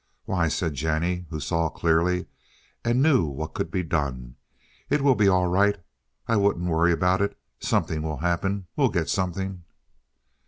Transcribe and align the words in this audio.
"Why," 0.25 0.47
said 0.47 0.73
Jennie, 0.73 1.27
who 1.29 1.39
saw 1.39 1.69
clearly 1.69 2.25
and 2.83 3.03
knew 3.03 3.25
what 3.27 3.53
could 3.53 3.69
be 3.69 3.83
done, 3.83 4.35
"it 4.89 5.01
will 5.03 5.13
be 5.13 5.27
all 5.27 5.45
right. 5.45 5.79
I 6.27 6.37
wouldn't 6.37 6.71
worry 6.71 6.91
about 6.91 7.21
it. 7.21 7.37
Something 7.59 8.01
will 8.01 8.17
happen. 8.17 8.65
We'll 8.75 8.89
get 8.89 9.09
something." 9.09 9.63